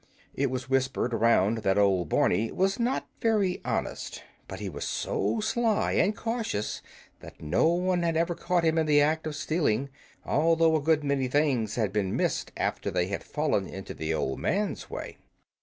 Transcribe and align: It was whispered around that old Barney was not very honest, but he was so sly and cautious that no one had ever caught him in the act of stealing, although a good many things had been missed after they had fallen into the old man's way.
It 0.33 0.49
was 0.49 0.67
whispered 0.67 1.13
around 1.13 1.59
that 1.59 1.77
old 1.77 2.09
Barney 2.09 2.51
was 2.51 2.79
not 2.79 3.07
very 3.21 3.61
honest, 3.63 4.23
but 4.47 4.59
he 4.59 4.67
was 4.67 4.83
so 4.83 5.39
sly 5.41 5.91
and 5.91 6.17
cautious 6.17 6.81
that 7.19 7.39
no 7.39 7.67
one 7.67 8.01
had 8.01 8.17
ever 8.17 8.33
caught 8.33 8.63
him 8.65 8.79
in 8.79 8.87
the 8.87 8.99
act 8.99 9.27
of 9.27 9.35
stealing, 9.35 9.89
although 10.25 10.75
a 10.75 10.81
good 10.81 11.03
many 11.03 11.27
things 11.27 11.75
had 11.75 11.93
been 11.93 12.17
missed 12.17 12.51
after 12.57 12.89
they 12.89 13.09
had 13.09 13.23
fallen 13.23 13.67
into 13.67 13.93
the 13.93 14.11
old 14.11 14.39
man's 14.39 14.89
way. 14.89 15.17